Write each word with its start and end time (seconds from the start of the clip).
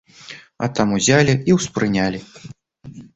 А 0.63 0.69
там 0.79 0.95
узялі 0.97 1.35
і 1.51 1.57
ўспрынялі. 1.57 2.19